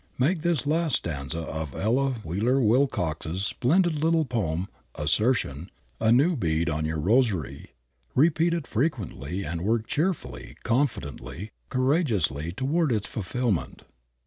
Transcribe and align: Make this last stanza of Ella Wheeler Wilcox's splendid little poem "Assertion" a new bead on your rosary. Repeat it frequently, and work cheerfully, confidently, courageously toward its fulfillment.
Make 0.17 0.41
this 0.41 0.65
last 0.65 0.95
stanza 0.95 1.41
of 1.41 1.75
Ella 1.75 2.13
Wheeler 2.23 2.59
Wilcox's 2.59 3.45
splendid 3.45 4.03
little 4.03 4.25
poem 4.25 4.67
"Assertion" 4.95 5.69
a 5.99 6.11
new 6.11 6.35
bead 6.35 6.69
on 6.71 6.85
your 6.85 6.99
rosary. 6.99 7.75
Repeat 8.15 8.55
it 8.55 8.65
frequently, 8.65 9.43
and 9.43 9.61
work 9.61 9.85
cheerfully, 9.85 10.57
confidently, 10.63 11.51
courageously 11.69 12.51
toward 12.51 12.91
its 12.91 13.05
fulfillment. 13.05 13.83